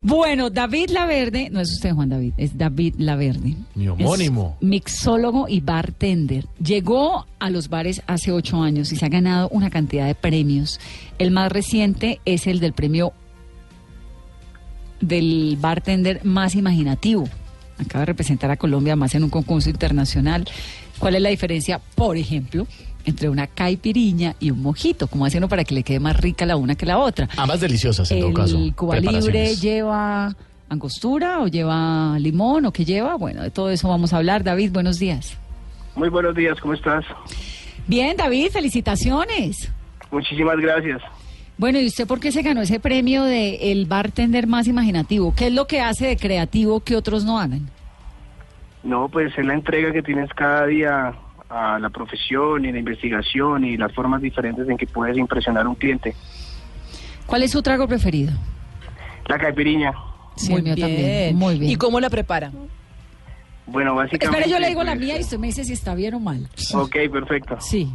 Bueno, 0.00 0.48
David 0.48 0.90
Laverde, 0.90 1.50
no 1.50 1.60
es 1.60 1.72
usted 1.72 1.92
Juan 1.92 2.08
David, 2.08 2.34
es 2.36 2.56
David 2.56 2.94
Laverde. 2.98 3.56
Mi 3.74 3.88
homónimo. 3.88 4.56
Es 4.60 4.66
mixólogo 4.66 5.48
y 5.48 5.60
bartender. 5.60 6.46
Llegó 6.62 7.26
a 7.40 7.50
los 7.50 7.68
bares 7.68 8.02
hace 8.06 8.30
ocho 8.30 8.62
años 8.62 8.92
y 8.92 8.96
se 8.96 9.04
ha 9.04 9.08
ganado 9.08 9.48
una 9.48 9.70
cantidad 9.70 10.06
de 10.06 10.14
premios. 10.14 10.78
El 11.18 11.32
más 11.32 11.50
reciente 11.50 12.20
es 12.24 12.46
el 12.46 12.60
del 12.60 12.74
premio 12.74 13.12
del 15.00 15.58
bartender 15.60 16.24
más 16.24 16.54
imaginativo. 16.54 17.28
Acaba 17.78 18.02
de 18.02 18.06
representar 18.06 18.52
a 18.52 18.56
Colombia 18.56 18.94
más 18.94 19.16
en 19.16 19.24
un 19.24 19.30
concurso 19.30 19.68
internacional. 19.68 20.48
¿Cuál 21.00 21.16
es 21.16 21.22
la 21.22 21.28
diferencia, 21.30 21.80
por 21.96 22.16
ejemplo, 22.16 22.68
entre 23.08 23.28
una 23.28 23.46
caipiriña 23.46 24.36
y 24.38 24.50
un 24.50 24.62
mojito? 24.62 25.08
¿Cómo 25.08 25.24
hace 25.24 25.38
uno 25.38 25.48
para 25.48 25.64
que 25.64 25.74
le 25.74 25.82
quede 25.82 26.00
más 26.00 26.16
rica 26.16 26.46
la 26.46 26.56
una 26.56 26.74
que 26.74 26.86
la 26.86 26.98
otra? 26.98 27.28
Ambas 27.36 27.60
deliciosas, 27.60 28.10
en 28.10 28.20
todo 28.20 28.28
¿El 28.28 28.34
caso. 28.34 28.58
Cuba 28.76 29.00
Libre 29.00 29.56
lleva 29.56 30.34
angostura 30.68 31.40
o 31.40 31.48
lleva 31.48 32.18
limón 32.18 32.66
o 32.66 32.72
qué 32.72 32.84
lleva? 32.84 33.16
Bueno, 33.16 33.42
de 33.42 33.50
todo 33.50 33.70
eso 33.70 33.88
vamos 33.88 34.12
a 34.12 34.18
hablar. 34.18 34.44
David, 34.44 34.72
buenos 34.72 34.98
días. 34.98 35.36
Muy 35.96 36.08
buenos 36.08 36.34
días, 36.34 36.60
¿cómo 36.60 36.74
estás? 36.74 37.04
Bien, 37.86 38.16
David, 38.16 38.50
felicitaciones. 38.50 39.70
Muchísimas 40.10 40.58
gracias. 40.58 41.02
Bueno, 41.56 41.80
¿y 41.80 41.86
usted 41.86 42.06
por 42.06 42.20
qué 42.20 42.30
se 42.30 42.42
ganó 42.42 42.62
ese 42.62 42.78
premio 42.78 43.24
de 43.24 43.72
el 43.72 43.86
bartender 43.86 44.46
más 44.46 44.68
imaginativo? 44.68 45.34
¿Qué 45.34 45.48
es 45.48 45.52
lo 45.52 45.66
que 45.66 45.80
hace 45.80 46.06
de 46.06 46.16
creativo 46.16 46.80
que 46.80 46.94
otros 46.94 47.24
no 47.24 47.40
hagan? 47.40 47.68
No, 48.84 49.08
pues 49.08 49.36
es 49.36 49.44
la 49.44 49.54
entrega 49.54 49.92
que 49.92 50.02
tienes 50.02 50.30
cada 50.34 50.66
día 50.66 51.14
a 51.48 51.78
la 51.78 51.90
profesión 51.90 52.64
y 52.64 52.72
la 52.72 52.78
investigación 52.78 53.64
y 53.64 53.76
las 53.76 53.92
formas 53.92 54.20
diferentes 54.20 54.68
en 54.68 54.76
que 54.76 54.86
puedes 54.86 55.16
impresionar 55.16 55.66
a 55.66 55.68
un 55.68 55.74
cliente. 55.74 56.14
¿Cuál 57.26 57.42
es 57.42 57.50
su 57.50 57.62
trago 57.62 57.86
preferido? 57.86 58.32
La 59.26 59.38
caipiriña. 59.38 59.92
Sí, 60.36 60.54
mío 60.54 60.76
también. 60.76 61.36
Muy 61.36 61.58
bien. 61.58 61.72
¿Y 61.72 61.76
cómo 61.76 62.00
la 62.00 62.10
prepara? 62.10 62.52
Bueno, 63.66 63.94
básicamente... 63.94 64.26
Espera, 64.26 64.46
yo 64.46 64.58
le 64.58 64.68
digo 64.68 64.82
la 64.82 64.92
pues, 64.92 65.04
mía 65.04 65.18
y 65.18 65.20
usted 65.20 65.38
me 65.38 65.48
dice 65.48 65.64
si 65.64 65.72
está 65.72 65.94
bien 65.94 66.14
o 66.14 66.20
mal. 66.20 66.48
Ok, 66.74 66.96
perfecto. 67.12 67.56
Sí, 67.60 67.90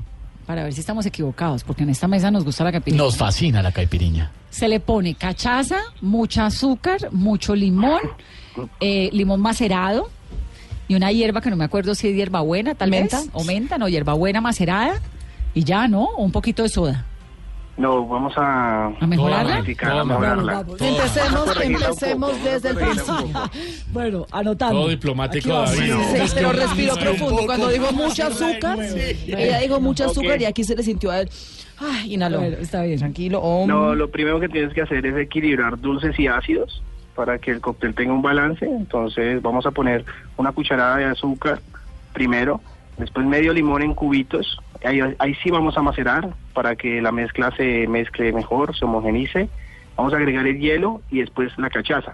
para 0.45 0.63
ver 0.63 0.73
si 0.73 0.81
estamos 0.81 1.05
equivocados, 1.05 1.63
porque 1.63 1.83
en 1.83 1.89
esta 1.89 2.07
mesa 2.07 2.29
nos 2.29 2.43
gusta 2.43 2.63
la 2.63 2.71
caipirinha. 2.71 3.03
Nos 3.03 3.17
fascina 3.17 3.61
la 3.63 3.71
caipiriña. 3.71 4.31
Se 4.49 4.67
le 4.67 4.79
pone 4.79 5.15
cachaza, 5.15 5.79
mucha 6.01 6.45
azúcar, 6.45 6.99
mucho 7.11 7.55
limón, 7.55 8.01
eh, 8.79 9.09
limón 9.13 9.41
macerado 9.41 10.09
y 10.87 10.95
una 10.95 11.11
hierba 11.11 11.41
que 11.41 11.49
no 11.49 11.55
me 11.55 11.65
acuerdo 11.65 11.95
si 11.95 12.07
es 12.09 12.15
hierbabuena, 12.15 12.75
tal 12.75 12.89
¿Menta? 12.89 13.19
vez. 13.19 13.29
O 13.33 13.43
menta, 13.43 13.77
no, 13.77 13.87
hierbabuena 13.87 14.41
macerada. 14.41 14.99
Y 15.53 15.63
ya, 15.63 15.87
¿no? 15.87 16.03
O 16.05 16.23
un 16.23 16.31
poquito 16.31 16.63
de 16.63 16.69
soda. 16.69 17.05
No, 17.75 18.05
vamos 18.05 18.33
a... 18.37 18.87
¿A 18.99 19.07
mejorarla? 19.07 19.57
a 19.57 20.03
mejorarla. 20.03 20.65
Empecemos, 20.79 21.61
empecemos 21.61 22.31
poco, 22.31 22.43
desde 22.43 22.69
el 22.69 22.75
principio. 22.75 23.49
Bueno, 23.91 24.25
anotando. 24.31 24.81
Todo 24.81 24.89
diplomático. 24.89 25.49
David. 25.49 25.93
Sí, 26.11 26.31
pero 26.35 26.51
respiró 26.51 26.95
profundo. 26.95 27.45
Cuando 27.45 27.69
dijo 27.69 27.91
mucho 27.91 28.27
azúcar, 28.27 28.77
ella 28.79 29.59
dijo 29.59 29.79
mucho 29.79 30.05
azúcar 30.05 30.39
y 30.41 30.45
aquí 30.45 30.63
se 30.63 30.75
le 30.75 30.83
sintió 30.83 31.09
a 31.09 31.21
él. 31.21 31.29
Ay, 31.79 32.13
inhaló. 32.13 32.39
Bueno, 32.39 32.57
está 32.57 32.83
bien. 32.83 32.99
Tranquilo. 32.99 33.39
om. 33.41 33.67
No, 33.67 33.95
lo 33.95 34.11
primero 34.11 34.39
que 34.39 34.49
tienes 34.49 34.73
que 34.73 34.81
hacer 34.81 35.05
es 35.05 35.17
equilibrar 35.17 35.79
dulces 35.79 36.17
y 36.19 36.27
ácidos 36.27 36.81
para 37.15 37.37
que 37.39 37.51
el 37.51 37.61
cóctel 37.61 37.93
tenga 37.95 38.13
un 38.13 38.21
balance. 38.21 38.65
Entonces 38.65 39.41
vamos 39.41 39.65
a 39.65 39.71
poner 39.71 40.05
una 40.37 40.51
cucharada 40.51 40.97
de 40.97 41.05
azúcar 41.05 41.59
primero, 42.13 42.61
después 42.97 43.25
medio 43.25 43.53
limón 43.53 43.81
en 43.81 43.93
cubitos. 43.93 44.59
Ahí, 44.85 44.99
ahí 45.19 45.35
sí 45.35 45.49
vamos 45.49 45.77
a 45.77 45.81
macerar 45.81 46.29
para 46.53 46.75
que 46.75 47.01
la 47.01 47.11
mezcla 47.11 47.51
se 47.55 47.87
mezcle 47.87 48.33
mejor, 48.33 48.75
se 48.77 48.85
homogenice. 48.85 49.49
Vamos 49.95 50.13
a 50.13 50.17
agregar 50.17 50.45
el 50.47 50.59
hielo 50.59 51.01
y 51.09 51.19
después 51.21 51.51
la 51.57 51.69
cachaza. 51.69 52.13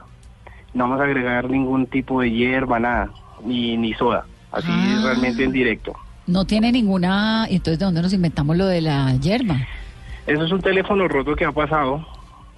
No 0.73 0.83
vamos 0.83 1.01
a 1.01 1.05
agregar 1.05 1.49
ningún 1.49 1.87
tipo 1.87 2.21
de 2.21 2.29
hierba, 2.31 2.79
nada, 2.79 3.09
ni, 3.43 3.75
ni 3.77 3.93
soda. 3.93 4.25
Así 4.51 4.67
Ah. 4.69 5.01
realmente 5.03 5.43
en 5.43 5.51
directo. 5.51 5.93
No 6.27 6.45
tiene 6.45 6.71
ninguna... 6.71 7.47
¿y 7.49 7.55
Entonces, 7.55 7.79
¿de 7.79 7.85
dónde 7.85 8.01
nos 8.03 8.13
inventamos 8.13 8.55
lo 8.55 8.67
de 8.67 8.81
la 8.81 9.15
hierba? 9.15 9.55
Eso 10.27 10.43
es 10.43 10.51
un 10.51 10.61
teléfono 10.61 11.07
roto 11.07 11.35
que 11.35 11.43
ha 11.45 11.51
pasado 11.51 12.05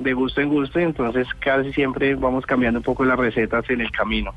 de 0.02 0.14
gusto 0.14 0.42
en 0.42 0.50
gusto, 0.50 0.80
entonces 0.80 1.28
casi 1.40 1.72
siempre 1.74 2.16
vamos 2.16 2.46
cambiando 2.46 2.80
un 2.80 2.84
poco 2.84 3.06
las 3.06 3.18
recetas 3.18 3.70
en 3.70 3.82
el 3.82 3.92
camino. 3.92 4.34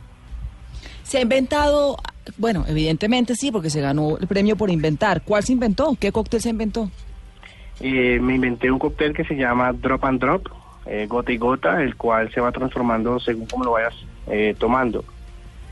Se 1.03 1.19
ha 1.19 1.21
inventado, 1.21 1.97
bueno, 2.39 2.65
evidentemente 2.67 3.35
sí, 3.35 3.51
porque 3.51 3.71
se 3.71 3.81
ganó 3.81 4.17
el 4.19 4.27
premio 4.27 4.57
por 4.57 4.71
inventar. 4.71 5.23
¿Cuál 5.23 5.43
se 5.43 5.53
inventó? 5.53 5.97
¿Qué 5.99 6.13
cóctel 6.13 6.41
se 6.41 6.51
inventó? 6.51 6.91
Eh, 7.81 8.19
me 8.21 8.37
inventé 8.37 8.71
un 8.71 8.79
cóctel 8.79 9.15
que 9.15 9.25
se 9.25 9.35
llama 9.35 9.73
Drop 9.73 10.05
and 10.05 10.21
Drop, 10.21 10.49
eh, 10.87 11.07
gota 11.09 11.33
y 11.33 11.39
gota, 11.39 11.83
el 11.83 11.97
cual 11.97 12.33
se 12.33 12.41
va 12.41 12.53
transformando 12.53 13.19
según 13.21 13.47
como 13.47 13.65
lo 13.65 13.73
vayas 13.73 13.95
eh, 14.27 14.55
tomando. 14.59 15.05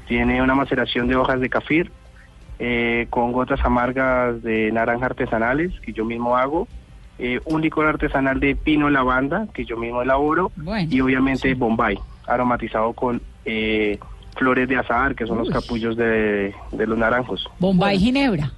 Tiene 0.06 0.42
una 0.42 0.54
maceración 0.54 1.08
de 1.08 1.16
hojas 1.16 1.40
de 1.40 1.48
cafir 1.48 1.90
eh, 2.58 3.06
con 3.10 3.32
gotas 3.32 3.60
amargas 3.64 4.42
de 4.42 4.70
naranja 4.72 5.06
artesanales 5.06 5.72
que 5.80 5.92
yo 5.92 6.04
mismo 6.04 6.36
hago, 6.36 6.68
eh, 7.24 7.40
un 7.44 7.62
licor 7.62 7.86
artesanal 7.86 8.40
de 8.40 8.56
pino 8.56 8.90
lavanda 8.90 9.46
que 9.54 9.64
yo 9.64 9.76
mismo 9.76 10.02
elaboro 10.02 10.50
Bueno, 10.56 10.88
y 10.92 11.00
obviamente 11.00 11.50
sí. 11.50 11.54
Bombay, 11.54 11.96
aromatizado 12.26 12.92
con 12.94 13.22
eh, 13.44 13.96
flores 14.36 14.68
de 14.68 14.76
azahar, 14.76 15.14
que 15.14 15.24
son 15.26 15.38
los 15.38 15.48
capullos 15.50 15.96
de, 15.96 16.52
de 16.72 16.86
los 16.86 16.98
naranjos. 16.98 17.48
Bombay 17.60 17.98
Ginebra. 17.98 18.50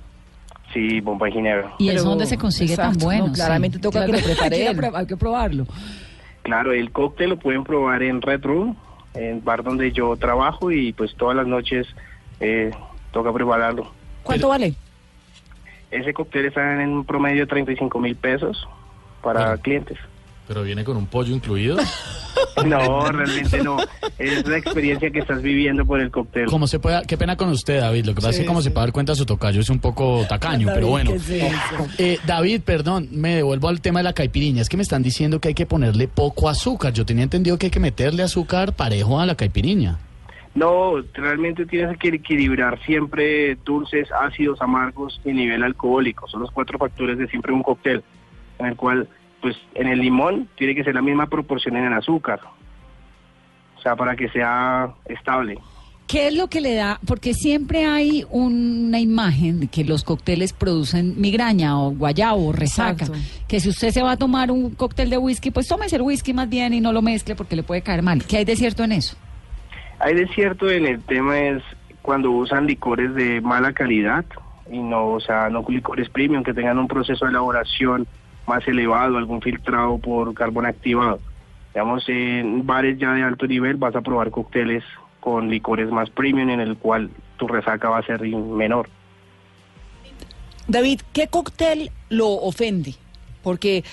Sí, 0.73 1.01
Bombay 1.03 1.31
Ginebra. 1.31 1.75
¿Y 1.79 1.89
eso 1.89 1.97
Pero- 1.99 2.09
dónde 2.11 2.27
se 2.27 2.39
consigue 2.39 2.75
tan 2.75 2.95
bueno? 2.95 3.27
no, 3.27 3.33
claramente 3.35 3.79
toca 3.79 4.07
que 4.07 4.13
lo 4.13 4.19
prepare 4.25 4.69
hay, 4.69 5.07
que 5.07 5.17
probarlo. 5.19 5.67
Claro, 6.43 6.73
el 6.73 6.91
cóctel 6.91 7.31
lo 7.31 7.39
pueden 7.39 7.65
probar 7.65 8.03
en 8.03 8.23
Red 8.23 8.45
Room, 8.45 8.77
en 9.15 9.45
bar 9.45 9.63
donde 9.63 9.93
yo 9.93 10.17
trabajo 10.17 10.71
y 10.71 10.93
pues 10.95 11.15
todas 11.17 11.37
las 11.37 11.47
noches 11.47 11.87
eh, 12.41 12.71
toca 13.13 13.31
prepararlo. 13.33 13.91
¿Cuánto 14.23 14.49
vale? 14.49 14.75
Ese 15.95 16.13
cóctel 16.13 16.47
está 16.47 16.83
en 16.83 16.91
un 16.91 17.05
promedio 17.05 17.41
de 17.43 17.47
35 17.47 17.99
mil 18.01 18.17
pesos 18.17 18.67
para 19.23 19.47
Bueno. 19.47 19.63
clientes. 19.63 19.99
Pero 20.47 20.63
viene 20.63 20.85
con 20.85 20.97
un 20.97 21.07
pollo 21.07 21.35
incluido. 21.35 21.77
No, 22.67 23.11
realmente 23.11 23.63
no. 23.63 23.77
Es 24.19 24.47
la 24.47 24.57
experiencia 24.59 25.11
que 25.11 25.21
estás 25.21 25.41
viviendo 25.43 25.85
por 25.85 26.01
el 26.01 26.11
cóctel. 26.11 26.47
Como 26.47 26.67
se 26.67 26.79
pueda, 26.79 27.03
qué 27.03 27.17
pena 27.17 27.37
con 27.37 27.49
usted, 27.49 27.81
David. 27.81 28.07
Lo 28.07 28.15
que 28.15 28.21
pasa 28.21 28.31
es 28.31 28.39
que 28.41 28.45
como 28.45 28.61
se 28.63 28.71
puede 28.71 28.87
dar 28.87 28.93
cuenta, 28.93 29.15
su 29.15 29.25
tocayo 29.27 29.61
es 29.61 29.71
un 29.71 29.79
poco 29.81 30.25
tacaño, 30.29 30.69
pero 30.73 30.89
bueno. 30.89 31.13
Eh, 31.99 32.19
David, 32.27 32.63
perdón, 32.63 33.09
me 33.13 33.37
devuelvo 33.37 33.69
al 33.69 33.81
tema 33.81 34.01
de 34.01 34.05
la 34.05 34.13
caipiriña. 34.13 34.63
Es 34.63 34.69
que 34.69 34.77
me 34.77 34.83
están 34.83 35.03
diciendo 35.03 35.41
que 35.41 35.49
hay 35.49 35.55
que 35.55 35.67
ponerle 35.67 36.09
poco 36.09 36.49
azúcar. 36.49 36.93
Yo 36.93 37.05
tenía 37.05 37.25
entendido 37.25 37.57
que 37.59 37.67
hay 37.67 37.71
que 37.71 37.81
meterle 37.81 38.23
azúcar 38.23 38.73
parejo 38.73 39.21
a 39.21 39.27
la 39.27 39.35
caipiriña. 39.37 39.99
No, 40.55 41.03
realmente 41.15 41.67
tienes 41.67 41.99
que 41.99 42.09
equilibrar 42.09 42.81
siempre 42.85 43.57
dulces, 43.65 44.09
ácidos, 44.13 44.63
amargos 44.63 45.21
y 45.25 45.33
nivel 45.33 45.65
alcohólico. 45.65 46.29
Son 46.29 46.41
los 46.41 46.51
cuatro 46.53 46.79
factores 46.79 47.19
de 47.19 47.27
siempre 47.27 47.53
un 47.53 47.63
cóctel, 47.63 48.05
en 48.59 48.67
el 48.67 48.77
cual, 48.77 49.09
pues, 49.41 49.57
en 49.75 49.89
el 49.89 49.99
limón 49.99 50.49
tiene 50.57 50.77
que 50.77 50.85
ser 50.85 50.95
la 50.95 51.03
misma 51.03 51.27
proporción 51.27 51.77
en 51.77 51.87
el 51.87 51.93
azúcar. 51.93 52.41
O 53.77 53.81
sea, 53.81 53.97
para 53.97 54.15
que 54.15 54.29
sea 54.29 54.95
estable. 55.07 55.59
¿Qué 56.07 56.29
es 56.29 56.35
lo 56.35 56.49
que 56.49 56.61
le 56.61 56.75
da? 56.75 57.01
Porque 57.07 57.35
siempre 57.35 57.87
hay 57.87 58.25
una 58.31 59.01
imagen 59.01 59.59
de 59.59 59.67
que 59.69 59.85
los 59.85 60.05
cócteles 60.05 60.53
producen 60.53 61.21
migraña 61.21 61.81
o 61.81 61.91
guayabo 61.91 62.49
o 62.49 62.53
resaca. 62.53 63.07
Exacto. 63.07 63.19
Que 63.49 63.59
si 63.59 63.71
usted 63.71 63.91
se 63.91 64.03
va 64.03 64.13
a 64.13 64.17
tomar 64.17 64.51
un 64.51 64.71
cóctel 64.71 65.11
de 65.11 65.19
whisky, 65.19 65.51
pues 65.51 65.67
tómese 65.67 65.97
el 65.97 66.03
whisky 66.03 66.33
más 66.33 66.49
bien 66.49 66.75
y 66.75 66.81
no 66.81 66.93
lo 66.93 67.03
mezcle 67.03 67.35
porque 67.35 67.57
le 67.57 67.63
puede 67.63 67.83
caer 67.83 68.03
mal. 68.03 68.25
¿Qué 68.25 68.37
hay 68.37 68.45
de 68.45 68.55
cierto 68.55 68.85
en 68.85 68.93
eso? 68.93 69.17
Hay 69.99 70.15
de 70.15 70.27
cierto 70.29 70.71
en 70.71 70.87
el 70.87 71.03
tema 71.03 71.39
es 71.39 71.63
cuando 72.03 72.31
usan 72.31 72.67
licores 72.67 73.15
de 73.15 73.41
mala 73.41 73.73
calidad 73.73 74.25
y 74.71 74.79
no, 74.79 75.09
o 75.09 75.21
sea, 75.21 75.49
no 75.51 75.65
licores 75.69 76.09
premium 76.09 76.43
que 76.43 76.55
tengan 76.55 76.79
un 76.79 76.89
proceso 76.89 77.25
de 77.25 77.31
elaboración 77.31 78.07
más 78.47 78.67
elevado, 78.69 79.17
algún 79.17 79.41
filtrado 79.41 79.99
por 79.99 80.35
carbón 80.35 80.67
activado. 80.67 81.21
Digamos, 81.73 82.09
en 82.09 82.67
bares 82.67 82.99
ya 82.99 83.13
de 83.13 83.23
alto 83.23 83.47
nivel 83.47 83.77
vas 83.77 83.97
a 83.97 84.01
probar 84.01 84.31
cócteles 84.31 84.85
con 85.21 85.49
licores 85.49 85.91
más 85.91 86.11
premium 86.11 86.51
en 86.51 86.61
el 86.61 86.77
cual 86.77 87.11
tu 87.39 87.49
resaca 87.49 87.89
va 87.89 87.99
a 87.99 88.03
ser 88.03 88.21
menor. 88.23 88.89
David, 90.69 91.01
¿qué 91.13 91.29
cóctel 91.29 91.91
lo 92.11 92.29
ofende? 92.29 92.95
Porque 93.43 93.85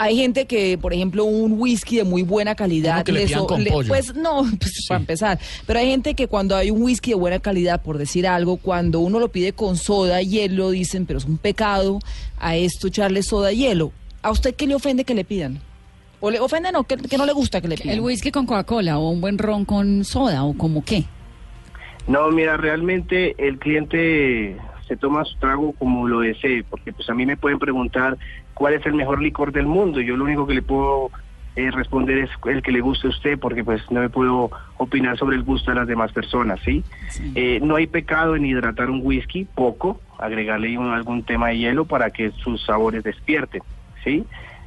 Hay 0.00 0.16
gente 0.16 0.46
que, 0.46 0.78
por 0.78 0.92
ejemplo, 0.94 1.24
un 1.24 1.54
whisky 1.60 1.96
de 1.96 2.04
muy 2.04 2.22
buena 2.22 2.54
calidad, 2.54 3.04
que 3.04 3.10
le 3.10 3.20
le 3.20 3.26
pidan 3.26 3.40
so- 3.40 3.46
con 3.48 3.64
le- 3.64 3.70
pollo. 3.72 3.88
pues 3.88 4.14
no, 4.14 4.44
pues, 4.60 4.86
para 4.88 5.00
empezar. 5.00 5.38
Pero 5.66 5.80
hay 5.80 5.90
gente 5.90 6.14
que 6.14 6.28
cuando 6.28 6.54
hay 6.56 6.70
un 6.70 6.80
whisky 6.82 7.10
de 7.10 7.16
buena 7.16 7.40
calidad, 7.40 7.82
por 7.82 7.98
decir 7.98 8.26
algo, 8.26 8.58
cuando 8.58 9.00
uno 9.00 9.18
lo 9.18 9.28
pide 9.32 9.52
con 9.52 9.76
soda, 9.76 10.22
hielo, 10.22 10.70
dicen, 10.70 11.04
pero 11.04 11.18
es 11.18 11.24
un 11.24 11.36
pecado 11.36 11.98
a 12.38 12.54
esto 12.54 12.86
echarle 12.86 13.22
soda, 13.24 13.50
hielo. 13.52 13.90
¿A 14.22 14.30
usted 14.30 14.54
qué 14.54 14.66
le 14.68 14.76
ofende 14.76 15.04
que 15.04 15.14
le 15.14 15.24
pidan? 15.24 15.58
¿O 16.20 16.30
le 16.30 16.38
ofende 16.40 16.70
no? 16.72 16.84
que 16.84 17.16
no 17.18 17.26
le 17.26 17.32
gusta 17.32 17.60
que 17.60 17.66
le 17.68 17.76
pidan? 17.76 17.94
El 17.94 18.00
whisky 18.00 18.30
con 18.30 18.46
Coca-Cola 18.46 18.98
o 18.98 19.10
un 19.10 19.20
buen 19.20 19.36
ron 19.36 19.64
con 19.64 20.04
soda 20.04 20.44
o 20.44 20.52
como 20.56 20.84
qué. 20.84 21.04
No, 22.06 22.30
mira, 22.30 22.56
realmente 22.56 23.34
el 23.38 23.58
cliente 23.58 24.56
se 24.86 24.96
toma 24.96 25.24
su 25.24 25.36
trago 25.38 25.72
como 25.72 26.08
lo 26.08 26.20
desee, 26.20 26.64
porque 26.64 26.92
pues 26.92 27.08
a 27.10 27.14
mí 27.14 27.26
me 27.26 27.36
pueden 27.36 27.58
preguntar 27.58 28.16
cuál 28.58 28.74
es 28.74 28.84
el 28.86 28.94
mejor 28.94 29.22
licor 29.22 29.52
del 29.52 29.66
mundo. 29.66 30.00
Yo 30.00 30.16
lo 30.16 30.24
único 30.24 30.44
que 30.46 30.54
le 30.54 30.62
puedo 30.62 31.10
eh, 31.54 31.70
responder 31.70 32.18
es 32.18 32.30
el 32.46 32.60
que 32.60 32.72
le 32.72 32.80
guste 32.80 33.06
a 33.06 33.10
usted, 33.10 33.38
porque 33.38 33.62
pues 33.62 33.80
no 33.90 34.00
me 34.00 34.10
puedo 34.10 34.50
opinar 34.78 35.16
sobre 35.16 35.36
el 35.36 35.44
gusto 35.44 35.70
de 35.70 35.76
las 35.76 35.86
demás 35.86 36.12
personas, 36.12 36.58
¿sí? 36.64 36.84
Eh, 37.36 37.60
no 37.62 37.76
hay 37.76 37.86
pecado 37.86 38.34
en 38.34 38.44
hidratar 38.44 38.90
un 38.90 39.00
whisky, 39.04 39.44
poco, 39.44 40.00
agregarle 40.18 40.76
un- 40.76 40.92
algún 40.92 41.22
tema 41.22 41.48
de 41.48 41.58
hielo 41.58 41.84
para 41.84 42.10
que 42.10 42.32
sus 42.32 42.64
sabores 42.64 43.04
despierten, 43.04 43.62
¿sí? 44.02 44.24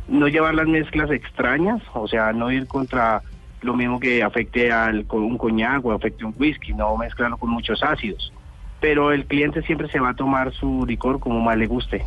No 0.07 0.27
llevar 0.29 0.55
las 0.55 0.67
mezclas 0.67 1.11
extrañas, 1.11 1.81
o 1.93 2.07
sea, 2.07 2.31
no 2.31 2.49
ir 2.49 2.67
contra 2.67 3.21
lo 3.61 3.75
mismo 3.75 3.99
que 3.99 4.23
afecte 4.23 4.71
al 4.71 5.05
un 5.11 5.37
coñac 5.37 5.85
o 5.85 5.91
afecte 5.91 6.25
un 6.25 6.33
whisky, 6.37 6.73
no 6.73 6.95
mezclarlo 6.97 7.37
con 7.37 7.49
muchos 7.49 7.83
ácidos. 7.83 8.33
Pero 8.81 9.13
el 9.13 9.25
cliente 9.25 9.61
siempre 9.61 9.89
se 9.89 9.99
va 9.99 10.09
a 10.09 10.15
tomar 10.15 10.51
su 10.53 10.85
licor 10.85 11.19
como 11.19 11.39
más 11.39 11.55
le 11.57 11.67
guste. 11.67 12.03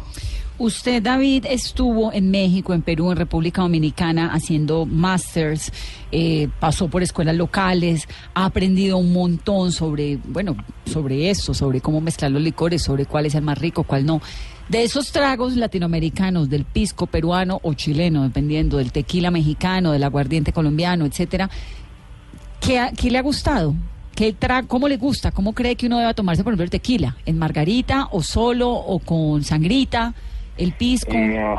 Usted, 0.56 1.02
David, 1.02 1.46
estuvo 1.48 2.12
en 2.12 2.30
México, 2.30 2.74
en 2.74 2.82
Perú, 2.82 3.10
en 3.10 3.16
República 3.16 3.62
Dominicana 3.62 4.32
haciendo 4.32 4.86
masters, 4.86 5.72
eh, 6.12 6.48
pasó 6.60 6.86
por 6.88 7.02
escuelas 7.02 7.34
locales, 7.34 8.06
ha 8.34 8.44
aprendido 8.44 8.98
un 8.98 9.12
montón 9.12 9.72
sobre, 9.72 10.16
bueno, 10.28 10.56
sobre 10.84 11.30
eso, 11.30 11.54
sobre 11.54 11.80
cómo 11.80 12.00
mezclar 12.00 12.30
los 12.30 12.40
licores, 12.42 12.82
sobre 12.82 13.04
cuál 13.06 13.26
es 13.26 13.34
el 13.34 13.42
más 13.42 13.58
rico, 13.58 13.82
cuál 13.82 14.06
no. 14.06 14.20
De 14.68 14.84
esos 14.84 15.10
tragos 15.10 15.56
latinoamericanos, 15.56 16.48
del 16.48 16.64
pisco 16.64 17.06
peruano 17.08 17.58
o 17.64 17.74
chileno, 17.74 18.22
dependiendo, 18.22 18.76
del 18.78 18.92
tequila 18.92 19.32
mexicano, 19.32 19.90
del 19.90 20.04
aguardiente 20.04 20.52
colombiano, 20.52 21.04
etcétera, 21.04 21.50
¿qué, 22.60 22.78
ha- 22.78 22.92
qué 22.92 23.10
le 23.10 23.18
ha 23.18 23.22
gustado? 23.22 23.74
¿Qué 24.14 24.34
¿Cómo 24.68 24.88
le 24.88 24.96
gusta? 24.96 25.32
¿Cómo 25.32 25.52
cree 25.54 25.74
que 25.74 25.86
uno 25.86 25.98
debe 25.98 26.14
tomarse, 26.14 26.44
por 26.44 26.52
ejemplo, 26.52 26.64
el 26.64 26.70
tequila? 26.70 27.16
¿En 27.26 27.36
margarita 27.36 28.08
o 28.12 28.22
solo 28.22 28.70
o 28.70 29.00
con 29.00 29.42
sangrita? 29.42 30.14
¿El 30.56 30.72
pisco? 30.72 31.12
Eh, 31.12 31.56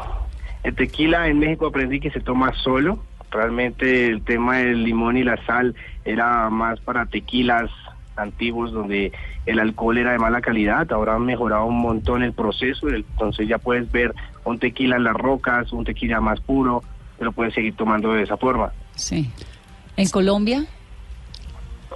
el 0.63 0.73
tequila 0.73 1.27
en 1.27 1.39
México 1.39 1.67
aprendí 1.67 1.99
que 1.99 2.11
se 2.11 2.21
toma 2.21 2.53
solo. 2.63 2.99
Realmente 3.29 4.07
el 4.07 4.21
tema 4.23 4.59
del 4.59 4.83
limón 4.83 5.17
y 5.17 5.23
la 5.23 5.43
sal 5.45 5.75
era 6.05 6.49
más 6.49 6.79
para 6.79 7.05
tequilas 7.05 7.69
antiguos 8.15 8.71
donde 8.71 9.11
el 9.45 9.59
alcohol 9.59 9.97
era 9.97 10.13
de 10.13 10.19
mala 10.19 10.39
calidad. 10.39 10.89
Ahora 10.93 11.15
han 11.15 11.25
mejorado 11.25 11.65
un 11.65 11.79
montón 11.81 12.23
el 12.23 12.31
proceso. 12.31 12.87
Entonces 12.87 13.49
ya 13.49 13.57
puedes 13.57 13.91
ver 13.91 14.15
un 14.45 14.59
tequila 14.59 14.95
en 14.95 15.03
las 15.03 15.15
rocas, 15.15 15.73
un 15.73 15.83
tequila 15.83 16.21
más 16.21 16.39
puro, 16.39 16.83
pero 17.19 17.33
puedes 17.33 17.53
seguir 17.53 17.75
tomando 17.75 18.13
de 18.13 18.23
esa 18.23 18.37
forma. 18.37 18.71
Sí. 18.95 19.29
¿En 19.97 20.07
Colombia? 20.07 20.65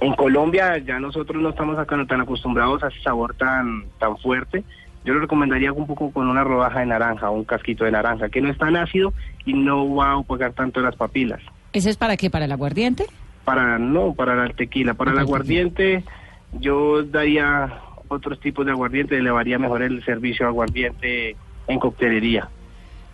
En 0.00 0.14
Colombia 0.14 0.78
ya 0.78 0.98
nosotros 0.98 1.42
no 1.42 1.50
estamos 1.50 1.78
acá 1.78 1.96
no 1.96 2.06
tan 2.06 2.20
acostumbrados 2.22 2.82
a 2.82 2.88
ese 2.88 3.00
sabor 3.02 3.34
tan 3.34 3.84
tan 3.98 4.16
fuerte. 4.18 4.64
Yo 5.04 5.14
lo 5.14 5.20
recomendaría 5.20 5.72
un 5.72 5.86
poco 5.86 6.10
con 6.10 6.28
una 6.28 6.44
rodaja 6.44 6.80
de 6.80 6.86
naranja, 6.86 7.30
un 7.30 7.44
casquito 7.44 7.84
de 7.84 7.90
naranja, 7.90 8.28
que 8.28 8.40
no 8.40 8.50
es 8.50 8.58
tan 8.58 8.76
ácido 8.76 9.12
y 9.46 9.54
no 9.54 9.94
va 9.94 10.12
a 10.12 10.16
opacar 10.18 10.52
tanto 10.52 10.80
las 10.80 10.96
papilas. 10.96 11.40
¿Ese 11.72 11.90
es 11.90 11.96
para 11.96 12.16
qué? 12.16 12.28
¿Para 12.30 12.44
el 12.46 12.52
aguardiente? 12.52 13.06
Para 13.44 13.78
no, 13.78 14.12
para 14.14 14.44
el 14.44 14.54
tequila, 14.54 14.94
para 14.94 15.12
el 15.12 15.18
aguardiente 15.18 16.04
yo 16.58 17.02
daría 17.02 17.72
otros 18.08 18.40
tipos 18.40 18.66
de 18.66 18.72
aguardiente, 18.72 19.16
elevaría 19.16 19.58
mejor 19.58 19.82
el 19.82 20.04
servicio 20.04 20.46
de 20.46 20.50
aguardiente 20.50 21.36
en 21.68 21.78
coctelería. 21.78 22.48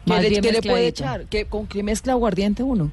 ¿Qué, 0.06 0.20
le, 0.20 0.28
bien 0.28 0.42
qué 0.42 0.52
le 0.52 0.62
puede 0.62 0.86
echar? 0.86 1.26
¿Qué, 1.26 1.46
¿Con 1.46 1.66
qué 1.66 1.82
mezcla 1.82 2.12
aguardiente 2.12 2.62
uno? 2.62 2.90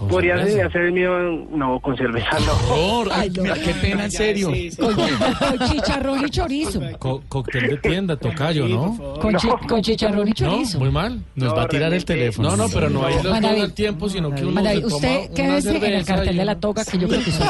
Con 0.00 0.08
Podría 0.08 0.38
cerveza. 0.38 0.66
hacer 0.66 0.80
el 0.80 0.92
mío, 0.92 1.46
no, 1.50 1.78
con 1.80 1.94
cerveza 1.94 2.30
no. 2.40 3.04
Ay, 3.12 3.30
qué 3.30 3.74
pena, 3.82 4.04
en 4.06 4.10
serio. 4.10 4.50
Con, 4.78 4.94
con 5.58 5.68
chicharrón 5.68 6.26
y 6.26 6.30
chorizo. 6.30 6.80
Co- 6.98 7.22
cóctel 7.28 7.68
de 7.68 7.76
tienda, 7.76 8.16
tocayo, 8.16 8.66
¿no? 8.66 8.96
Con, 9.20 9.36
chi- 9.36 9.48
con 9.68 9.82
chicharrón 9.82 10.26
y 10.28 10.30
No, 10.30 10.34
chorizo. 10.34 10.78
muy 10.78 10.90
mal. 10.90 11.22
Nos 11.34 11.54
va 11.54 11.64
a 11.64 11.68
tirar 11.68 11.92
el 11.92 12.02
teléfono. 12.06 12.48
No, 12.48 12.56
no, 12.56 12.66
pero 12.72 12.88
no 12.88 13.04
hay 13.04 13.14
los 13.16 13.24
Manaví. 13.26 13.60
el 13.60 13.74
tiempo, 13.74 14.08
sino 14.08 14.34
que 14.34 14.40
uno 14.42 14.52
Manaví, 14.52 14.76
se 14.76 14.82
toma 14.84 14.96
usted 14.96 15.18
una 15.26 15.34
quédese 15.34 15.76
en 15.76 15.92
el 15.92 16.04
cartel 16.06 16.36
de 16.38 16.44
la 16.46 16.58
toga 16.58 16.82
que 16.86 16.96
yo 16.98 17.06
creo 17.06 17.22
que 17.22 17.30
son 17.30 17.46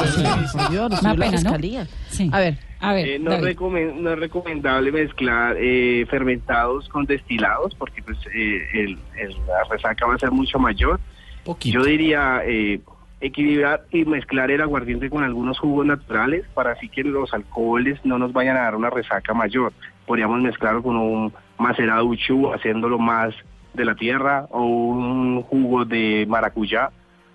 no 0.73 0.87
Una 0.87 1.15
pena, 1.15 1.41
¿no? 1.41 1.85
Sí. 2.09 2.29
A 2.33 2.39
ver, 2.41 2.57
A 2.81 2.93
ver, 2.93 3.07
Eh, 3.07 3.19
no, 3.19 3.31
recomen- 3.37 3.93
no 3.95 4.11
es 4.11 4.19
recomendable 4.19 4.91
mezclar 4.91 5.55
eh, 5.57 6.05
fermentados 6.09 6.89
con 6.89 7.05
destilados 7.05 7.75
porque 7.75 8.01
pues 8.03 8.17
eh, 8.35 8.59
el- 8.73 8.97
el- 9.17 9.35
la 9.47 9.63
resaca 9.69 10.05
va 10.05 10.15
a 10.15 10.19
ser 10.19 10.31
mucho 10.31 10.59
mayor. 10.59 10.99
Poquito. 11.43 11.79
Yo 11.79 11.85
diría 11.85 12.41
eh, 12.45 12.79
equilibrar 13.19 13.85
y 13.91 14.05
mezclar 14.05 14.51
el 14.51 14.61
aguardiente 14.61 15.09
con 15.09 15.23
algunos 15.23 15.59
jugos 15.59 15.85
naturales 15.85 16.43
para 16.53 16.71
así 16.73 16.89
que 16.89 17.03
los 17.03 17.33
alcoholes 17.33 17.99
no 18.03 18.17
nos 18.17 18.33
vayan 18.33 18.57
a 18.57 18.61
dar 18.61 18.75
una 18.75 18.89
resaca 18.89 19.33
mayor. 19.33 19.73
Podríamos 20.05 20.41
mezclarlo 20.41 20.81
con 20.83 20.95
un 20.97 21.33
macerado 21.57 22.05
uchú, 22.05 22.51
haciéndolo 22.53 22.97
más 22.99 23.33
de 23.73 23.85
la 23.85 23.95
tierra, 23.95 24.47
o 24.51 24.63
un 24.65 25.43
jugo 25.43 25.85
de 25.85 26.25
maracuyá. 26.27 26.89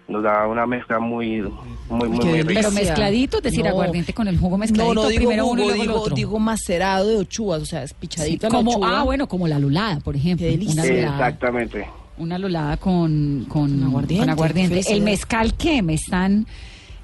Nos 0.08 0.22
da 0.22 0.46
una 0.46 0.66
mezcla 0.66 1.00
muy, 1.00 1.40
muy, 1.88 2.08
muy, 2.08 2.08
muy 2.10 2.42
rica. 2.42 2.60
Pero 2.60 2.70
mezcladito, 2.70 3.38
es 3.38 3.42
decir, 3.44 3.64
No. 3.64 3.70
aguardiente 3.70 4.12
con 4.12 4.28
el 4.28 4.38
jugo 4.38 4.56
mezcladito. 4.58 4.94
no, 4.94 5.02
no 5.02 5.08
digo 5.08 5.18
primero 5.20 5.46
uno 5.46 5.62
y 5.62 5.66
luego 5.66 5.82
el 5.82 5.88
digo, 5.88 6.00
otro. 6.00 6.14
digo 6.14 6.38
macerado 6.38 7.08
de 7.08 7.16
ochuas, 7.16 7.62
o 7.62 7.64
sea, 7.66 7.82
es 7.82 7.96
Sí, 8.10 8.38
la 8.40 8.48
como, 8.48 8.84
ah, 8.84 9.02
bueno, 9.04 9.26
como 9.26 9.48
la 9.48 9.58
lulada, 9.58 9.98
por 10.00 10.14
ejemplo. 10.14 10.44
Qué 10.46 10.52
delicia. 10.52 10.82
Una 10.82 10.92
lulada, 10.92 11.12
Exactamente. 11.28 11.88
Una 12.18 12.38
lulada 12.38 12.76
con, 12.76 13.46
con, 13.48 13.70
Con 13.70 13.84
aguardiente, 13.84 14.26
con 14.26 14.30
aguardiente. 14.30 14.80
qué 14.86 14.92
¿El 14.92 15.02
mezcal 15.02 15.54
qué? 15.54 15.82
Me 15.82 15.94
están 15.94 16.46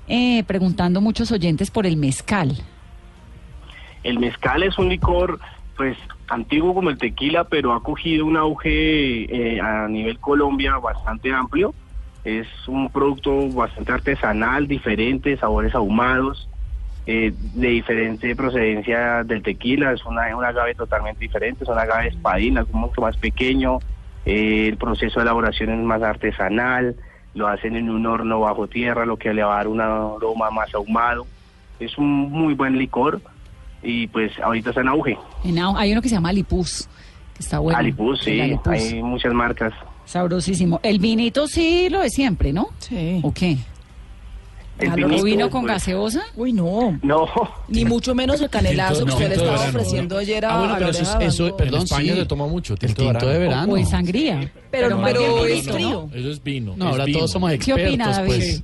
eh, 0.09 0.43
preguntando 0.45 1.01
muchos 1.01 1.31
oyentes 1.33 1.71
por 1.71 1.87
el 1.87 1.97
mezcal. 1.97 2.57
El 4.03 4.19
mezcal 4.19 4.63
es 4.63 4.79
un 4.79 4.89
licor, 4.89 5.39
pues, 5.77 5.97
antiguo 6.29 6.75
como 6.75 6.91
el 6.91 6.99
tequila, 6.99 7.45
pero 7.45 7.73
ha 7.73 7.83
cogido 7.83 8.27
un 8.27 8.37
auge 8.37 9.25
eh, 9.55 9.61
a 9.61 9.87
nivel 9.89 10.19
Colombia 10.19 10.77
bastante 10.79 11.33
amplio. 11.33 11.75
Es 12.25 12.47
un 12.67 12.89
producto 12.89 13.49
bastante 13.51 13.93
artesanal, 13.93 14.67
diferente, 14.67 15.37
sabores 15.37 15.75
ahumados, 15.75 16.49
eh, 17.07 17.33
de 17.55 17.69
diferente 17.69 18.35
procedencia 18.37 19.25
del 19.25 19.43
tequila. 19.43 19.93
Es 19.93 20.05
una, 20.05 20.35
un 20.37 20.45
agave 20.45 20.75
totalmente 20.75 21.21
diferente, 21.21 21.65
es 21.65 21.71
un 21.71 21.79
agave 21.79 22.09
espadín, 22.09 22.59
algo 22.59 22.79
mucho 22.79 23.01
más 23.01 23.17
pequeño. 23.17 23.79
Eh, 24.25 24.69
el 24.69 24.77
proceso 24.77 25.19
de 25.21 25.25
elaboración 25.25 25.71
es 25.71 25.85
más 25.85 26.03
artesanal, 26.03 26.97
lo 27.35 27.49
hacen 27.49 27.77
en 27.77 27.89
un 27.91 28.07
horno 28.07 28.41
bajo 28.41 28.67
tierra, 28.69 29.05
lo 29.07 29.17
que 29.17 29.33
le 29.35 29.43
va 29.43 29.55
a 29.55 29.57
dar 29.59 29.69
un 29.69 29.81
aroma 29.81 30.51
más 30.51 30.75
ahumado. 30.75 31.27
Es 31.81 31.97
un 31.99 32.31
muy 32.31 32.55
buen 32.55 32.79
licor 32.79 33.21
y 33.83 34.07
pues 34.09 34.33
ahorita 34.39 34.71
está 34.71 34.83
en 34.83 34.89
auge. 34.89 35.19
En 35.45 35.57
au- 35.57 35.75
hay 35.77 35.93
uno 35.93 36.01
que 36.03 36.09
se 36.09 36.15
llama 36.15 36.29
Alipuz, 36.29 36.89
que 37.35 37.43
está 37.43 37.59
bueno. 37.59 37.79
Alipuz, 37.79 38.21
sí, 38.23 38.33
El 38.33 38.41
Alipuz. 38.43 38.69
hay 38.73 39.03
muchas 39.03 39.33
marcas. 39.33 39.73
Sabrosísimo. 40.05 40.79
El 40.83 40.99
vinito 40.99 41.47
sí 41.49 41.89
lo 41.91 42.01
de 42.01 42.11
siempre, 42.11 42.53
¿no? 42.53 42.69
Sí. 42.79 43.21
¿O 43.23 43.33
qué? 43.33 43.57
El 44.83 44.91
Ah, 44.91 44.97
¿lo 44.97 45.07
¿O 45.07 45.09
vinito, 45.09 45.25
vino 45.25 45.51
con 45.51 45.63
pues, 45.63 45.73
gaseosa? 45.75 46.23
Uy, 46.37 46.53
no. 46.53 46.99
No, 47.03 47.27
Ni 47.69 47.85
mucho 47.85 48.15
menos 48.15 48.41
el 48.41 48.51
canelazo 48.51 49.05
que 49.07 49.13
usted 49.13 49.29
le 49.29 49.35
estaba 49.37 49.55
ofreciendo 49.57 50.19
ayer 50.19 50.45
a 50.45 50.55
Ah, 50.55 50.59
bueno, 50.59 50.75
a 50.75 50.79
pero 50.79 50.91
eso, 50.91 51.03
es- 51.47 51.53
perdón, 51.53 51.81
en 51.81 51.83
España 51.85 52.13
sí. 52.15 52.19
se 52.21 52.27
toma 52.27 52.47
mucho 52.47 52.73
El 52.75 52.79
tinto 52.81 53.03
de 53.03 53.09
tinto 53.11 53.29
de 53.29 53.39
verano. 53.39 53.73
¿O 53.73 53.77
en 53.77 53.87
sangría? 53.87 54.51
Pero, 54.71 55.01
pero 55.03 55.45
bien 55.45 55.59
es 55.59 55.71
frío. 55.71 56.09
Eso 56.13 56.31
es 56.31 56.43
vino. 56.43 56.75
No, 56.77 56.87
es 56.87 56.91
ahora 56.93 57.05
vino. 57.05 57.19
todos 57.19 57.31
somos 57.31 57.51
¿Qué 57.51 57.55
expertos, 57.57 57.87
opina, 57.89 58.09
David? 58.11 58.27
pues. 58.27 58.63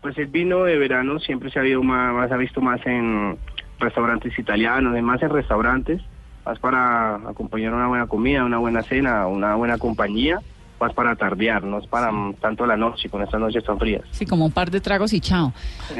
pues 0.00 0.18
el 0.18 0.26
vino 0.26 0.64
de 0.64 0.76
verano 0.78 1.18
siempre 1.20 1.50
se 1.50 1.58
ha, 1.58 1.62
habido 1.62 1.82
más, 1.82 2.12
más- 2.14 2.32
ha 2.32 2.36
visto 2.36 2.60
más 2.60 2.80
en 2.86 3.36
restaurantes 3.78 4.36
italianos, 4.38 5.00
más 5.02 5.22
en 5.22 5.30
restaurantes, 5.30 6.00
más 6.44 6.58
para 6.58 7.16
acompañar 7.16 7.72
una 7.74 7.86
buena 7.88 8.06
comida, 8.06 8.44
una 8.44 8.58
buena 8.58 8.82
cena, 8.82 9.26
una 9.28 9.54
buena 9.54 9.78
compañía, 9.78 10.40
más 10.82 10.92
para 10.94 11.14
tardear, 11.14 11.62
no 11.62 11.78
es 11.78 11.86
para 11.86 12.10
mm, 12.10 12.34
tanto 12.34 12.66
la 12.66 12.76
noche, 12.76 13.08
con 13.08 13.22
estas 13.22 13.40
noches 13.40 13.62
tan 13.64 13.78
frías. 13.78 14.02
Sí, 14.10 14.26
como 14.26 14.46
un 14.46 14.52
par 14.52 14.70
de 14.70 14.80
tragos 14.80 15.12
y 15.12 15.20
chao. 15.20 15.52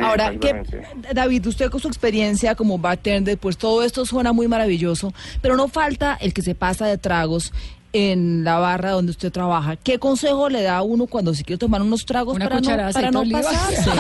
Ahora, 0.03 0.31
¿qué, 0.39 0.51
Exactamente. 0.51 1.15
David, 1.15 1.47
usted 1.47 1.71
con 1.71 1.81
su 1.81 1.89
experiencia 1.89 2.55
como 2.55 2.79
bartender, 2.79 3.39
pues 3.39 3.57
todo 3.57 3.85
esto 3.85 4.05
suena 4.05 4.33
muy 4.33 4.49
maravilloso, 4.49 5.15
pero 5.41 5.57
no 5.57 5.69
falta 5.69 6.17
el 6.21 6.35
que 6.35 6.43
se 6.43 6.55
pasa 6.55 6.87
de 6.87 6.99
tragos 6.99 7.53
en 7.93 8.43
la 8.43 8.59
barra 8.59 8.91
donde 8.91 9.11
usted 9.11 9.31
trabaja. 9.31 9.77
¿Qué 9.77 9.99
consejo 9.99 10.49
le 10.49 10.62
da 10.62 10.79
a 10.79 10.83
uno 10.83 11.07
cuando 11.07 11.35
se 11.35 11.45
quiere 11.45 11.59
tomar 11.59 11.83
unos 11.83 12.05
tragos 12.05 12.35
Una 12.35 12.49
para 12.49 12.61
no, 12.61 12.93
para 12.93 13.11
no 13.11 13.23
pasarse? 13.31 13.91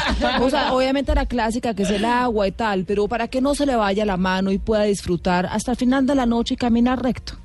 O 0.40 0.50
sea, 0.50 0.72
obviamente 0.72 1.14
la 1.14 1.26
clásica 1.26 1.74
que 1.74 1.84
es 1.84 1.90
el 1.90 2.04
agua 2.04 2.48
y 2.48 2.52
tal, 2.52 2.84
pero 2.84 3.06
para 3.06 3.28
que 3.28 3.40
no 3.40 3.54
se 3.54 3.66
le 3.66 3.76
vaya 3.76 4.04
la 4.04 4.16
mano 4.16 4.50
y 4.50 4.58
pueda 4.58 4.84
disfrutar 4.84 5.46
hasta 5.46 5.72
el 5.72 5.76
final 5.76 6.06
de 6.06 6.14
la 6.14 6.26
noche 6.26 6.54
y 6.54 6.56
caminar 6.56 7.02
recto. 7.02 7.41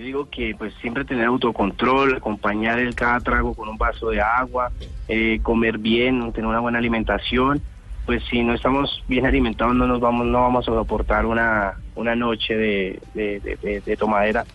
Yo 0.00 0.06
digo 0.06 0.28
que 0.30 0.54
pues 0.56 0.72
siempre 0.80 1.04
tener 1.04 1.26
autocontrol, 1.26 2.14
acompañar 2.16 2.78
el 2.78 2.94
cada 2.94 3.20
trago 3.20 3.52
con 3.52 3.68
un 3.68 3.76
vaso 3.76 4.08
de 4.08 4.18
agua, 4.22 4.72
eh, 5.08 5.40
comer 5.42 5.76
bien, 5.76 6.32
tener 6.32 6.46
una 6.48 6.58
buena 6.60 6.78
alimentación. 6.78 7.60
Pues 8.06 8.22
si 8.30 8.42
no 8.42 8.54
estamos 8.54 9.04
bien 9.08 9.26
alimentados 9.26 9.74
no 9.76 9.86
nos 9.86 10.00
vamos, 10.00 10.24
no 10.26 10.40
vamos 10.40 10.66
a 10.66 10.72
soportar 10.72 11.26
una, 11.26 11.74
una 11.96 12.16
noche 12.16 12.56
de, 12.56 12.98
de, 13.12 13.40
de- 13.40 13.56
de- 13.56 13.80
de 13.82 13.96
tomadera. 13.98 14.46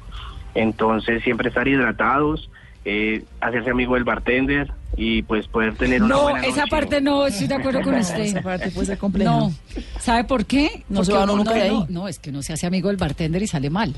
Entonces 0.56 1.22
siempre 1.24 1.50
estar 1.50 1.68
hidratados, 1.68 2.50
eh, 2.84 3.24
hacerse 3.40 3.70
amigo 3.70 3.94
del 3.94 4.04
bartender 4.04 4.72
y 4.98 5.22
pues 5.22 5.48
poder 5.48 5.76
tener 5.76 6.02
una 6.02 6.16
No, 6.16 6.22
buena 6.24 6.40
esa 6.48 6.62
noche. 6.62 6.72
parte 6.72 7.02
no, 7.02 7.28
estoy 7.28 7.46
de 7.46 7.54
acuerdo 7.54 7.82
con 7.84 7.94
usted. 7.94 8.20
Esa 8.22 8.42
parte 8.42 8.72
puede 8.72 8.88
ser 8.88 8.98
compleja. 8.98 9.30
No, 9.30 9.54
¿sabe 10.00 10.24
por 10.24 10.48
qué? 10.48 10.84
No 10.90 11.04
se 11.06 11.14
va 11.14 11.24
uno 11.26 11.36
nunca 11.36 11.52
no, 11.52 11.56
de 11.56 11.62
ahí. 11.62 11.70
no, 11.70 11.86
no, 11.88 12.08
es 12.08 12.18
que 12.18 12.32
uno 12.32 12.42
se 12.42 12.52
hace 12.54 12.66
amigo 12.66 12.88
del 12.88 12.98
bartender 12.98 13.44
y 13.44 13.48
sale 13.48 13.70
mal. 13.70 13.94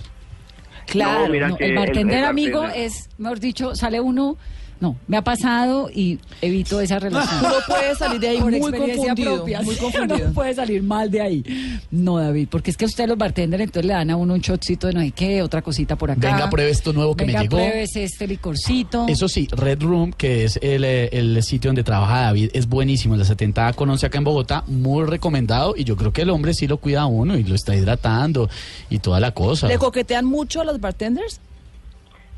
Claro. 0.87 1.25
No, 1.25 1.29
mira 1.29 1.47
No, 1.49 1.57
que 1.57 1.65
el 1.65 1.71
el- 1.71 1.77
bartender 1.77 2.17
el 2.19 2.25
amigo 2.25 2.61
bartender- 2.61 2.85
es, 2.85 3.09
mejor 3.17 3.39
dicho, 3.39 3.75
sale 3.75 3.99
uno. 4.01 4.37
No, 4.79 4.95
me 5.07 5.17
ha 5.17 5.23
pasado 5.23 5.89
y 5.93 6.19
evito 6.41 6.79
esa 6.81 6.99
relación. 6.99 7.39
Uno 7.39 7.55
puede 7.67 7.95
salir 7.95 8.19
de 8.19 8.27
ahí 8.29 8.37
Por 8.39 8.51
muy 8.51 8.59
experiencia 8.59 8.95
confundido. 9.07 9.35
propia. 9.37 9.61
Muy 9.61 9.75
confundido. 9.77 10.27
No 10.27 10.33
puede 10.33 10.53
salir 10.53 10.83
mal 10.83 11.09
de 11.09 11.21
ahí. 11.21 11.79
No, 11.91 12.17
David, 12.19 12.47
porque 12.51 12.71
es 12.71 12.77
que 12.77 12.85
usted 12.85 13.07
los 13.07 13.17
bartenders 13.17 13.63
entonces 13.63 13.87
le 13.87 13.93
dan 13.93 14.11
a 14.11 14.15
uno 14.15 14.35
un 14.35 14.39
shotcito 14.39 14.87
de 14.87 14.93
no 14.93 15.01
sé 15.01 15.11
qué, 15.11 15.41
otra 15.41 15.61
cosita 15.61 15.95
por 15.95 16.11
acá. 16.11 16.31
Venga, 16.31 16.49
pruebe 16.49 16.69
esto 16.69 16.93
nuevo 16.93 17.15
que 17.15 17.25
Venga, 17.25 17.39
me 17.39 17.43
llegó. 17.45 17.57
pruebes 17.57 17.95
este 17.95 18.27
licorcito. 18.27 19.05
Eso 19.07 19.27
sí, 19.27 19.47
Red 19.51 19.81
Room, 19.81 20.13
que 20.13 20.43
es 20.43 20.59
el, 20.61 20.83
el 20.83 21.41
sitio 21.43 21.69
donde 21.69 21.83
trabaja 21.83 22.21
David, 22.21 22.51
es 22.53 22.67
buenísimo. 22.67 23.15
En 23.15 23.19
la 23.19 23.25
70 23.25 23.73
con 23.73 23.89
11 23.89 24.05
acá 24.05 24.17
en 24.19 24.23
Bogotá, 24.25 24.63
muy 24.67 25.05
recomendado. 25.05 25.73
Y 25.75 25.83
yo 25.85 25.95
creo 25.95 26.13
que 26.13 26.21
el 26.21 26.29
hombre 26.29 26.53
sí 26.53 26.67
lo 26.67 26.77
cuida 26.77 27.01
a 27.01 27.05
uno 27.07 27.37
y 27.37 27.43
lo 27.43 27.55
está 27.55 27.75
hidratando 27.75 28.49
y 28.89 28.99
toda 28.99 29.19
la 29.19 29.31
cosa. 29.31 29.67
¿Le 29.67 29.77
coquetean 29.77 30.25
mucho 30.25 30.61
a 30.61 30.65
los 30.65 30.79
bartenders? 30.79 31.39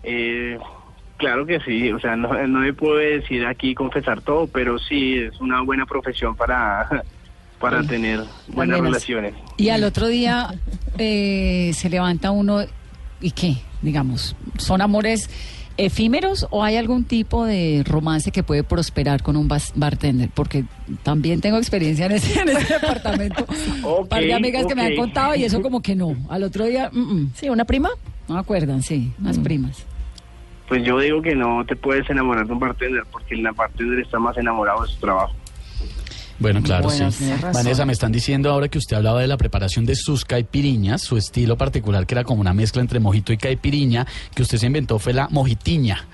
Eh, 0.03 0.57
claro 1.19 1.45
que 1.45 1.59
sí, 1.59 1.91
o 1.91 1.99
sea, 1.99 2.15
no, 2.15 2.33
no 2.47 2.59
me 2.61 2.73
puedo 2.73 2.95
decir 2.95 3.45
aquí 3.45 3.75
confesar 3.75 4.21
todo, 4.21 4.47
pero 4.47 4.79
sí 4.79 5.17
es 5.17 5.39
una 5.39 5.61
buena 5.61 5.85
profesión 5.85 6.35
para, 6.35 7.03
para 7.59 7.83
tener 7.83 8.21
buenas 8.47 8.79
relaciones. 8.79 9.35
Y 9.57 9.69
al 9.69 9.83
otro 9.83 10.07
día 10.07 10.55
eh, 10.97 11.71
se 11.75 11.89
levanta 11.89 12.31
uno 12.31 12.61
y 13.21 13.31
qué, 13.31 13.57
digamos, 13.81 14.35
son 14.57 14.81
amores 14.81 15.29
efímeros 15.77 16.45
o 16.49 16.63
hay 16.63 16.75
algún 16.75 17.05
tipo 17.05 17.45
de 17.45 17.83
romance 17.85 18.31
que 18.31 18.43
puede 18.43 18.63
prosperar 18.63 19.21
con 19.21 19.37
un 19.37 19.47
bartender, 19.47 20.29
porque 20.33 20.65
también 21.03 21.41
tengo 21.41 21.57
experiencia 21.57 22.05
en 22.05 22.13
ese, 22.13 22.39
en 22.41 22.49
ese 22.49 22.73
departamento. 22.73 23.45
un 23.99 24.07
par 24.07 24.23
de 24.23 24.33
amigas 24.33 24.65
que 24.65 24.75
me 24.75 24.85
han 24.85 24.95
contado 24.95 25.35
y 25.35 25.43
eso 25.43 25.61
como 25.61 25.81
que 25.81 25.95
no. 25.95 26.15
Al 26.29 26.43
otro 26.43 26.65
día, 26.65 26.89
mm, 26.91 26.99
mm, 26.99 27.31
Sí, 27.35 27.49
una 27.49 27.65
prima. 27.65 27.89
no 28.27 28.37
acuerdan, 28.37 28.81
sí, 28.83 29.11
unas 29.19 29.37
primas. 29.37 29.85
Pues 30.69 30.83
yo 30.83 30.99
digo 30.99 31.21
que 31.21 31.35
no 31.35 31.65
te 31.65 31.75
puedes 31.75 32.09
enamorar 32.09 32.45
de 32.45 32.53
un 32.53 32.59
bartender 32.59 33.03
porque 33.11 33.33
el 33.33 33.41
bartender 33.51 33.99
está 33.99 34.19
más 34.19 34.37
enamorado 34.37 34.83
de 34.83 34.89
su 34.89 34.99
trabajo. 34.99 35.33
Bueno, 36.39 36.61
claro, 36.61 36.85
Bueno, 36.85 37.11
sí. 37.11 37.29
Vanessa, 37.53 37.85
me 37.85 37.91
están 37.91 38.13
diciendo 38.13 38.49
ahora 38.49 38.69
que 38.69 38.77
usted 38.77 38.95
hablaba 38.95 39.19
de 39.19 39.27
la 39.27 39.35
preparación 39.35 39.85
de 39.85 39.95
sus 39.95 40.23
caipiriñas, 40.23 41.01
su 41.01 41.17
estilo 41.17 41.57
particular, 41.57 42.05
que 42.05 42.13
era 42.15 42.23
como 42.23 42.39
una 42.39 42.53
mezcla 42.53 42.81
entre 42.81 43.01
mojito 43.01 43.33
y 43.33 43.37
caipiriña, 43.37 44.07
que 44.33 44.43
usted 44.43 44.57
se 44.57 44.67
inventó 44.67 44.99
fue 44.99 45.11
la 45.11 45.27
mojitiña. 45.29 46.07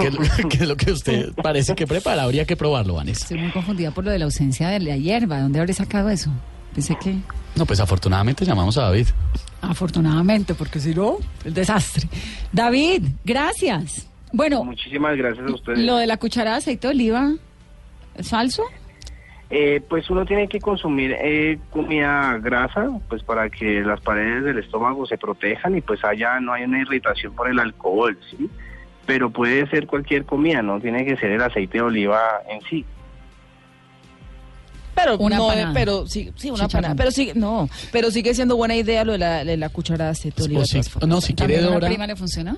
que, 0.00 0.08
es 0.08 0.14
lo, 0.14 0.20
que 0.48 0.56
es 0.56 0.68
lo 0.68 0.76
que 0.76 0.90
usted 0.90 1.32
parece 1.40 1.76
que 1.76 1.86
prepara. 1.86 2.24
Habría 2.24 2.46
que 2.46 2.56
probarlo, 2.56 2.94
Vanessa. 2.94 3.22
Estoy 3.22 3.38
muy 3.38 3.52
confundida 3.52 3.92
por 3.92 4.04
lo 4.04 4.10
de 4.10 4.18
la 4.18 4.24
ausencia 4.24 4.68
de 4.70 4.80
la 4.80 4.96
hierba. 4.96 5.40
¿Dónde 5.40 5.60
habré 5.60 5.72
sacado 5.72 6.08
eso? 6.08 6.32
Pensé 6.74 6.96
que... 7.00 7.16
No, 7.54 7.64
pues 7.64 7.78
afortunadamente 7.78 8.44
llamamos 8.44 8.76
a 8.76 8.82
David. 8.82 9.06
Afortunadamente, 9.62 10.54
porque 10.54 10.78
si 10.80 10.94
no, 10.94 11.18
el 11.44 11.54
desastre. 11.54 12.08
David, 12.52 13.04
gracias. 13.24 14.08
Bueno, 14.32 14.64
Muchísimas 14.64 15.16
gracias 15.16 15.46
a 15.46 15.52
ustedes. 15.52 15.78
lo 15.80 15.96
de 15.96 16.06
la 16.06 16.16
cucharada 16.16 16.56
de 16.56 16.58
aceite 16.58 16.86
de 16.86 16.94
oliva, 16.94 17.32
¿es 18.14 18.30
falso? 18.30 18.62
Eh, 19.52 19.82
pues 19.88 20.08
uno 20.10 20.24
tiene 20.24 20.46
que 20.46 20.60
consumir 20.60 21.16
eh, 21.20 21.58
comida 21.70 22.38
grasa, 22.38 22.88
pues 23.08 23.24
para 23.24 23.50
que 23.50 23.80
las 23.80 24.00
paredes 24.00 24.44
del 24.44 24.58
estómago 24.58 25.04
se 25.06 25.18
protejan 25.18 25.76
y 25.76 25.80
pues 25.80 26.04
allá 26.04 26.38
no 26.38 26.52
hay 26.52 26.62
una 26.62 26.80
irritación 26.80 27.34
por 27.34 27.50
el 27.50 27.58
alcohol, 27.58 28.16
¿sí? 28.30 28.48
Pero 29.06 29.30
puede 29.30 29.66
ser 29.68 29.88
cualquier 29.88 30.24
comida, 30.24 30.62
no 30.62 30.80
tiene 30.80 31.04
que 31.04 31.16
ser 31.16 31.32
el 31.32 31.42
aceite 31.42 31.78
de 31.78 31.82
oliva 31.82 32.20
en 32.48 32.60
sí. 32.62 32.84
Pero 35.04 35.18
Una 35.18 35.36
no, 35.36 35.44
empanada. 35.52 35.74
pero 35.74 36.06
sí, 36.06 36.30
sí, 36.36 36.50
una 36.50 36.66
Chicharrón. 36.66 36.70
panada. 36.82 36.94
Pero 36.96 37.10
sí, 37.10 37.32
no, 37.34 37.68
pero 37.92 38.10
sigue 38.10 38.34
siendo 38.34 38.56
buena 38.56 38.76
idea 38.76 39.04
lo 39.04 39.12
de 39.12 39.18
la, 39.18 39.44
de 39.44 39.56
la 39.56 39.68
cucharada 39.68 40.14
formas. 40.88 41.08
no, 41.08 41.20
si 41.20 41.34
quiere 41.34 41.54
¿También 41.54 41.64
a 41.64 41.66
una 41.68 41.74
Dora. 41.76 41.88
prima 41.88 42.06
le 42.06 42.16
funciona? 42.16 42.56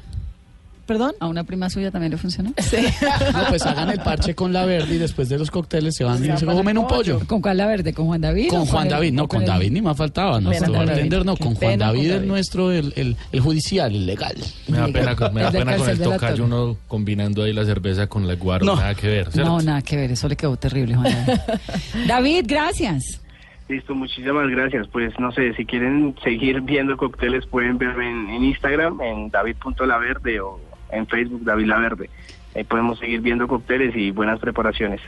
¿Perdón? 0.86 1.12
¿A 1.20 1.28
una 1.28 1.44
prima 1.44 1.70
suya 1.70 1.90
también 1.90 2.10
le 2.10 2.18
funciona? 2.18 2.50
No, 3.32 3.44
pues 3.48 3.64
hagan 3.64 3.88
el 3.90 4.00
parche 4.00 4.34
con 4.34 4.52
la 4.52 4.64
verde 4.66 4.96
y 4.96 4.98
después 4.98 5.28
de 5.28 5.38
los 5.38 5.50
cócteles 5.50 5.94
se 5.94 6.04
van 6.04 6.22
y 6.24 6.36
se 6.36 6.44
comen 6.44 6.76
un 6.76 6.86
pollo. 6.86 7.20
¿Con 7.26 7.40
cuál 7.40 7.56
la 7.58 7.66
verde? 7.66 7.92
¿Con 7.94 8.06
Juan 8.06 8.20
David? 8.20 8.48
Con 8.48 8.66
Juan 8.66 8.84
el- 8.86 8.90
David, 8.92 9.12
no, 9.12 9.28
con 9.28 9.42
el- 9.42 9.46
David 9.48 9.70
ni 9.70 9.80
más 9.80 9.96
faltaba. 9.96 10.40
David. 10.40 10.60
bartender 10.72 11.24
no, 11.24 11.36
con 11.36 11.54
Juan 11.54 11.58
pena 11.58 11.70
con 11.86 11.94
David, 11.96 12.04
el 12.10 12.16
David. 12.16 12.28
nuestro, 12.28 12.72
el, 12.72 12.92
el, 12.96 13.16
el 13.30 13.40
judicial, 13.40 13.94
el 13.94 14.06
legal. 14.06 14.34
Me 14.68 14.78
da 14.78 14.86
pena, 14.88 15.16
con- 15.16 15.32
me 15.34 15.42
da 15.42 15.50
pena 15.52 15.76
con 15.76 15.88
el 15.88 15.98
la 15.98 16.04
tocayo 16.04 16.44
uno 16.44 16.76
combinando 16.88 17.44
ahí 17.44 17.52
la 17.52 17.64
cerveza 17.64 18.06
con 18.08 18.28
el 18.28 18.36
guaro. 18.36 18.66
No. 18.66 18.76
Nada 18.76 18.94
que 18.94 19.06
ver, 19.08 19.30
¿cierto? 19.30 19.50
No, 19.50 19.60
nada 19.62 19.82
que 19.82 19.96
ver, 19.96 20.10
eso 20.10 20.28
le 20.28 20.36
quedó 20.36 20.56
terrible, 20.56 20.96
Juan 20.96 21.04
David. 21.26 21.40
David, 22.08 22.44
gracias. 22.46 23.20
Listo, 23.68 23.94
muchísimas 23.94 24.48
gracias. 24.50 24.86
Pues 24.92 25.12
no 25.18 25.32
sé, 25.32 25.54
si 25.54 25.64
quieren 25.64 26.14
seguir 26.22 26.60
viendo 26.60 26.96
cócteles 26.96 27.46
pueden 27.46 27.78
verme 27.78 28.10
en, 28.10 28.28
en 28.30 28.44
Instagram, 28.44 29.00
en 29.00 29.30
david.laverde 29.30 30.40
o 30.40 30.60
en 30.92 31.06
Facebook 31.06 31.44
David 31.44 31.66
Laverde. 31.66 32.10
Ahí 32.54 32.64
podemos 32.64 32.98
seguir 32.98 33.20
viendo 33.20 33.48
cócteles 33.48 33.96
y 33.96 34.10
buenas 34.10 34.38
preparaciones. 34.38 35.00